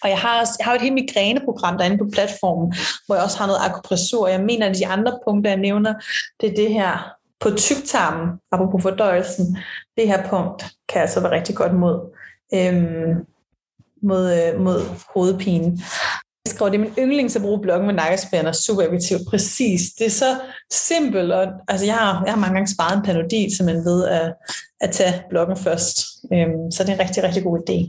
Og 0.04 0.10
jeg 0.10 0.18
har, 0.18 0.40
også, 0.40 0.54
jeg 0.60 0.66
har 0.66 0.76
et 0.76 0.82
helt 0.82 0.94
migræneprogram 0.94 1.78
derinde 1.78 1.98
på 1.98 2.10
platformen, 2.14 2.74
hvor 3.06 3.16
jeg 3.16 3.24
også 3.24 3.38
har 3.38 3.48
noget 3.48 3.62
akupressur. 3.62 4.28
Jeg 4.28 4.42
mener, 4.42 4.70
at 4.70 4.76
de 4.76 4.88
andre 4.88 5.20
punkter, 5.26 5.52
jeg 5.52 5.60
nævner, 5.60 5.94
det 6.42 6.52
er 6.52 6.56
det 6.56 6.74
her 6.74 7.14
på 7.40 7.50
tyktarmen, 7.50 8.30
apropos 8.52 8.82
fordøjelsen. 8.82 9.58
Det 9.98 10.08
her 10.08 10.30
punkt 10.30 10.66
kan 10.90 11.02
altså 11.02 11.20
være 11.20 11.32
rigtig 11.32 11.56
godt 11.56 11.74
mod, 11.74 12.16
øhm, 12.54 13.26
mod, 14.02 14.34
øh, 14.34 14.62
mod 14.62 14.82
hovedpine. 15.14 15.80
Jeg 16.46 16.52
skrev, 16.52 16.72
det 16.72 16.76
er 16.76 16.80
min 16.80 16.94
yndling 17.00 17.36
at 17.36 17.42
bruge 17.42 17.62
blokken 17.62 17.88
med 17.88 17.96
nakkespænder, 17.96 18.52
super 18.52 18.82
effektivt. 18.82 19.22
Præcis. 19.30 19.82
Det 20.00 20.06
er 20.06 20.10
så 20.10 20.40
simpelt. 20.72 21.32
Og, 21.32 21.48
altså, 21.68 21.86
jeg, 21.86 21.96
har, 21.96 22.24
jeg 22.26 22.34
har 22.34 22.40
mange 22.40 22.54
gange 22.54 22.74
sparet 22.74 22.98
en 22.98 23.04
panodil, 23.04 23.58
så 23.58 23.64
man 23.64 23.76
ved 23.76 24.08
at, 24.08 24.34
at 24.82 24.92
tage 24.92 25.24
blokken 25.30 25.58
først. 25.58 25.98
Øhm, 26.34 26.72
så 26.72 26.84
det 26.84 26.90
er 26.90 26.94
en 26.94 27.00
rigtig, 27.00 27.24
rigtig 27.24 27.44
god 27.44 27.60
idé. 27.60 27.80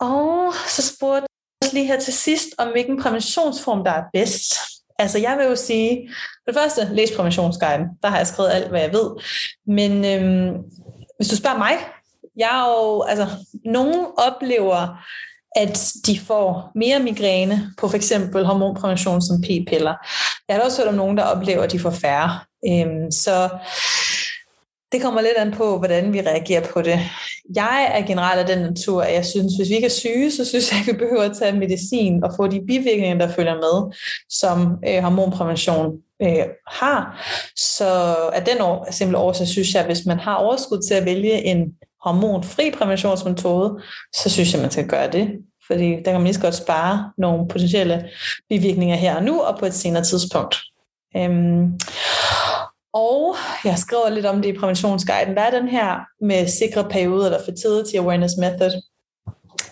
Og 0.00 0.54
så 0.68 0.94
spurgte 0.94 1.26
jeg 1.62 1.72
lige 1.72 1.86
her 1.86 2.00
til 2.00 2.12
sidst, 2.12 2.48
om 2.58 2.68
hvilken 2.68 3.02
præventionsform, 3.02 3.84
der 3.84 3.90
er 3.90 4.02
bedst. 4.12 4.54
Altså 4.98 5.18
jeg 5.18 5.38
vil 5.38 5.46
jo 5.46 5.56
sige, 5.56 6.10
for 6.14 6.52
det 6.52 6.60
første, 6.60 6.94
læs 6.94 7.10
præventionsguiden. 7.16 7.82
Der 8.02 8.08
har 8.08 8.16
jeg 8.16 8.26
skrevet 8.26 8.50
alt, 8.50 8.68
hvad 8.68 8.80
jeg 8.80 8.92
ved. 8.92 9.10
Men 9.66 10.04
øhm, 10.04 10.56
hvis 11.16 11.28
du 11.28 11.36
spørger 11.36 11.58
mig, 11.58 11.72
jeg 12.36 12.58
er 12.58 12.68
jo, 12.70 13.02
altså, 13.02 13.26
nogen 13.64 14.06
oplever, 14.16 15.04
at 15.56 15.92
de 16.06 16.20
får 16.20 16.72
mere 16.74 16.98
migræne 16.98 17.74
på 17.78 17.88
for 17.88 17.96
eksempel 17.96 18.44
hormonprævention 18.44 19.22
som 19.22 19.40
p-piller. 19.40 19.94
Jeg 20.48 20.56
har 20.56 20.62
også 20.62 20.82
hørt 20.82 20.88
om 20.88 20.94
nogen, 20.94 21.16
der 21.16 21.24
oplever, 21.24 21.62
at 21.62 21.72
de 21.72 21.78
får 21.78 21.90
færre. 21.90 22.38
Øhm, 22.68 23.10
så 23.10 23.48
det 24.92 25.02
kommer 25.02 25.20
lidt 25.20 25.36
an 25.36 25.52
på, 25.52 25.78
hvordan 25.78 26.12
vi 26.12 26.20
reagerer 26.20 26.66
på 26.72 26.82
det. 26.82 27.00
Jeg 27.54 27.90
er 27.94 28.06
generelt 28.06 28.40
af 28.40 28.46
den 28.46 28.58
natur, 28.58 29.02
at 29.02 29.14
jeg 29.14 29.26
synes, 29.26 29.52
hvis 29.56 29.68
vi 29.68 29.74
ikke 29.74 29.86
er 29.86 29.90
syge, 29.90 30.30
så 30.30 30.44
synes 30.44 30.72
jeg, 30.72 30.80
at 30.80 30.86
vi 30.86 30.98
behøver 30.98 31.22
at 31.22 31.36
tage 31.36 31.58
medicin 31.58 32.24
og 32.24 32.32
få 32.36 32.46
de 32.46 32.60
bivirkninger, 32.66 33.18
der 33.18 33.34
følger 33.34 33.54
med, 33.54 33.96
som 34.30 34.78
øh, 34.88 35.02
hormonprævention 35.02 35.92
øh, 36.22 36.44
har. 36.66 37.26
Så 37.56 38.16
af 38.32 38.44
den 38.44 38.60
år, 38.60 38.88
simpelthen 38.90 39.26
år, 39.26 39.32
så 39.32 39.46
synes 39.46 39.74
jeg, 39.74 39.80
at 39.80 39.86
hvis 39.86 40.06
man 40.06 40.18
har 40.18 40.34
overskud 40.34 40.82
til 40.88 40.94
at 40.94 41.04
vælge 41.04 41.44
en 41.44 41.72
hormonfri 42.04 42.70
præventionsmetode, 42.70 43.82
så 44.16 44.30
synes 44.30 44.52
jeg, 44.52 44.62
man 44.62 44.70
skal 44.70 44.88
gøre 44.88 45.10
det. 45.10 45.28
Fordi 45.66 45.90
der 45.90 46.02
kan 46.02 46.14
man 46.14 46.24
lige 46.24 46.34
så 46.34 46.40
godt 46.40 46.54
spare 46.54 47.12
nogle 47.18 47.48
potentielle 47.48 48.08
bivirkninger 48.48 48.96
her 48.96 49.16
og 49.16 49.22
nu, 49.22 49.40
og 49.40 49.58
på 49.58 49.66
et 49.66 49.74
senere 49.74 50.04
tidspunkt. 50.04 50.56
Øhm, 51.16 51.78
og 52.92 53.36
jeg 53.64 53.78
skriver 53.78 54.08
lidt 54.08 54.26
om 54.26 54.42
det 54.42 54.48
i 54.48 54.58
præventionsguiden. 54.58 55.34
Der 55.36 55.42
er 55.42 55.60
den 55.60 55.68
her 55.68 55.98
med 56.20 56.48
sikre 56.48 56.84
perioder, 56.84 57.26
eller 57.26 57.44
fertility 57.44 57.94
awareness 57.96 58.34
method. 58.38 58.82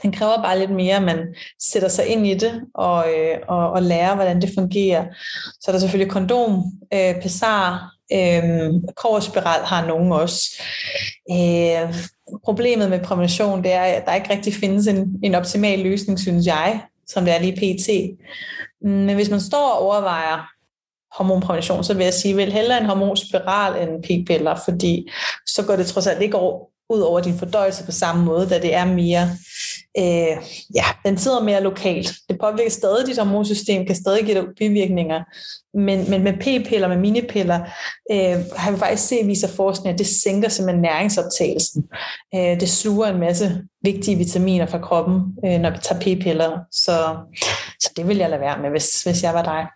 Den 0.03 0.13
kræver 0.13 0.43
bare 0.43 0.59
lidt 0.59 0.71
mere, 0.71 0.97
at 0.97 1.03
man 1.03 1.35
sætter 1.63 1.89
sig 1.89 2.07
ind 2.07 2.27
i 2.27 2.35
det 2.35 2.63
og, 2.75 3.05
øh, 3.09 3.39
og, 3.49 3.71
og 3.71 3.83
lærer, 3.83 4.15
hvordan 4.15 4.41
det 4.41 4.51
fungerer. 4.55 5.05
Så 5.61 5.65
er 5.69 5.73
der 5.73 5.79
selvfølgelig 5.79 6.13
kondom, 6.13 6.65
øh, 6.95 7.23
pessar, 7.23 7.93
øh, 8.13 8.71
koverspiral 8.97 9.65
har 9.65 9.87
nogen 9.87 10.13
også. 10.13 10.63
Øh, 11.31 11.95
problemet 12.45 12.91
med 12.91 13.01
prævention, 13.01 13.65
det 13.65 13.73
er, 13.73 13.83
at 13.83 14.07
der 14.07 14.15
ikke 14.15 14.31
rigtig 14.31 14.55
findes 14.55 14.87
en, 14.87 15.21
en 15.23 15.35
optimal 15.35 15.79
løsning, 15.79 16.21
synes 16.21 16.47
jeg, 16.47 16.81
som 17.07 17.25
det 17.25 17.35
er 17.35 17.41
lige 17.41 17.57
pt. 17.57 18.19
Men 18.83 19.15
hvis 19.15 19.31
man 19.31 19.41
står 19.41 19.71
og 19.71 19.79
overvejer, 19.79 20.56
hormonprævention, 21.17 21.85
så 21.85 21.95
vil 21.95 22.05
jeg 22.05 22.15
sige, 22.15 22.37
vel 22.37 22.53
hellere 22.53 22.81
en 22.81 22.87
hormonspiral 22.87 23.89
end 23.89 24.03
p-piller, 24.03 24.61
fordi 24.65 25.11
så 25.47 25.63
går 25.63 25.77
det 25.77 25.87
trods 25.87 26.07
alt 26.07 26.23
ikke 26.23 26.37
ud 26.91 27.01
over 27.01 27.21
din 27.21 27.39
fordøjelse 27.39 27.85
på 27.85 27.93
samme 27.93 28.25
måde, 28.25 28.49
da 28.49 28.59
det 28.59 28.75
er 28.75 28.85
mere, 28.85 29.31
øh, 29.99 30.37
ja, 30.75 30.85
den 31.05 31.19
sidder 31.19 31.43
mere 31.43 31.63
lokalt. 31.63 32.13
Det 32.29 32.39
påvirker 32.41 32.71
stadig 32.71 33.07
dit 33.07 33.19
hormonsystem, 33.19 33.87
kan 33.87 33.97
stadig 33.97 34.25
give 34.25 34.41
dig 34.41 34.47
bivirkninger, 34.59 35.23
men, 35.79 36.11
men 36.11 36.23
med 36.23 36.33
p-piller, 36.33 36.89
med 36.89 36.97
minipiller, 36.97 37.61
øh, 38.13 38.37
har 38.57 38.71
vi 38.71 38.79
faktisk 38.79 39.09
set, 39.09 39.27
viser 39.27 39.49
forskning, 39.49 39.93
at 39.93 39.99
det 39.99 40.07
sænker 40.07 40.49
simpelthen 40.49 40.83
næringsoptagelsen. 40.83 41.85
Øh, 42.35 42.61
det 42.61 42.69
suger 42.69 43.07
en 43.07 43.21
masse 43.21 43.63
vigtige 43.83 44.17
vitaminer 44.17 44.67
fra 44.67 44.79
kroppen, 44.79 45.23
øh, 45.45 45.61
når 45.61 45.71
vi 45.71 45.79
tager 45.83 46.01
p-piller, 46.01 46.59
så, 46.73 47.17
så 47.81 47.91
det 47.97 48.09
vil 48.09 48.17
jeg 48.17 48.31
lade 48.31 48.41
være 48.41 48.59
med, 48.63 48.71
hvis, 48.71 49.03
hvis 49.03 49.23
jeg 49.23 49.35
var 49.35 49.43
dig. 49.43 49.67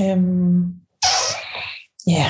Øhm, 0.00 0.74
ja. 2.06 2.26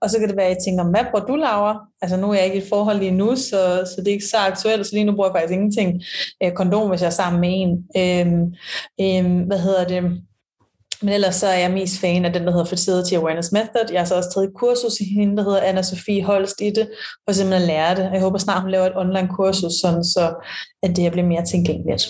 Og 0.00 0.10
så 0.10 0.18
kan 0.18 0.28
det 0.28 0.36
være, 0.36 0.46
at 0.46 0.56
jeg 0.56 0.62
tænker, 0.64 0.84
hvad 0.84 1.04
bruger 1.10 1.26
du, 1.26 1.36
Laura? 1.36 1.86
Altså 2.02 2.16
nu 2.16 2.30
er 2.30 2.34
jeg 2.34 2.44
ikke 2.44 2.56
i 2.56 2.62
et 2.62 2.68
forhold 2.68 2.98
lige 2.98 3.10
nu, 3.10 3.36
så, 3.36 3.60
så 3.86 3.94
det 3.98 4.08
er 4.08 4.12
ikke 4.12 4.26
så 4.26 4.36
aktuelt, 4.36 4.86
så 4.86 4.94
lige 4.94 5.04
nu 5.04 5.14
bruger 5.14 5.28
jeg 5.28 5.34
faktisk 5.34 5.52
ingenting 5.52 6.02
øh, 6.42 6.52
kondom, 6.52 6.88
hvis 6.88 7.00
jeg 7.00 7.06
er 7.06 7.10
sammen 7.10 7.40
med 7.40 7.50
en. 7.52 7.70
Øhm, 7.96 8.54
øhm, 9.00 9.40
hvad 9.40 9.58
hedder 9.58 9.84
det? 9.84 10.02
Men 11.02 11.14
ellers 11.14 11.34
så 11.34 11.46
er 11.46 11.58
jeg 11.58 11.70
mest 11.70 12.00
fan 12.00 12.24
af 12.24 12.32
den, 12.32 12.44
der 12.44 12.50
hedder 12.50 12.64
Fertility 12.64 13.14
Awareness 13.14 13.52
Method. 13.52 13.92
Jeg 13.92 14.00
har 14.00 14.06
så 14.06 14.14
også 14.14 14.30
taget 14.34 14.48
et 14.48 14.54
kursus 14.54 15.00
i 15.00 15.04
hende, 15.18 15.36
der 15.36 15.42
hedder 15.42 15.60
anna 15.60 15.82
Sofie 15.82 16.24
Holst 16.24 16.60
i 16.60 16.70
det, 16.70 16.88
for 17.28 17.32
simpelthen 17.32 17.62
at 17.62 17.68
lære 17.68 17.96
det. 17.96 18.12
Jeg 18.12 18.20
håber 18.20 18.38
snart, 18.38 18.62
hun 18.62 18.70
laver 18.70 18.86
et 18.86 18.96
online 18.96 19.28
kursus, 19.28 19.72
sådan 19.82 20.04
så 20.04 20.34
at 20.82 20.96
det 20.96 21.12
bliver 21.12 21.26
mere 21.26 21.44
tilgængeligt. 21.44 22.06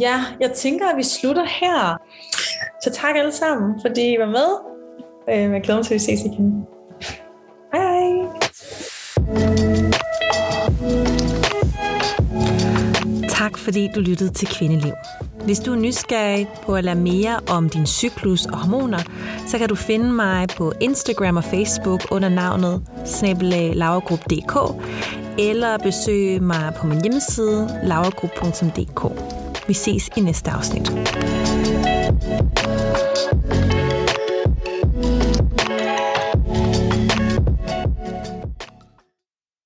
Ja, 0.00 0.24
jeg 0.40 0.52
tænker, 0.52 0.88
at 0.88 0.96
vi 0.96 1.02
slutter 1.02 1.44
her. 1.44 1.96
Så 2.82 2.90
tak 2.92 3.16
alle 3.16 3.32
sammen, 3.32 3.80
fordi 3.80 4.14
I 4.14 4.18
var 4.18 4.26
med. 4.26 4.48
Øhm, 5.30 5.54
jeg 5.54 5.62
glæder 5.62 5.78
mig 5.78 5.86
til, 5.86 5.94
at 5.94 6.00
vi 6.00 6.04
ses 6.04 6.20
igen. 6.24 6.66
Hej 7.72 7.82
hej. 7.82 8.28
Tak 13.28 13.58
fordi 13.58 13.88
du 13.94 14.00
lyttede 14.00 14.32
til 14.32 14.48
Kvindeliv. 14.48 14.92
Hvis 15.44 15.60
du 15.60 15.72
er 15.72 15.76
nysgerrig 15.76 16.48
på 16.62 16.74
at 16.74 16.84
lære 16.84 16.94
mere 16.94 17.40
om 17.50 17.68
din 17.68 17.86
cyklus 17.86 18.46
og 18.46 18.58
hormoner, 18.58 18.98
så 19.46 19.58
kan 19.58 19.68
du 19.68 19.74
finde 19.74 20.12
mig 20.12 20.48
på 20.56 20.72
Instagram 20.80 21.36
og 21.36 21.44
Facebook 21.44 22.00
under 22.10 22.28
navnet 22.28 22.82
snabelaglauergrup.dk 23.04 24.84
eller 25.38 25.78
besøge 25.78 26.40
mig 26.40 26.72
på 26.76 26.86
min 26.86 27.00
hjemmeside 27.02 27.80
lavergruppe.dk. 27.84 29.37
Vi 29.68 29.74
ses 29.74 30.10
i 30.16 30.20
næste 30.20 30.50
afsnit. 30.50 30.92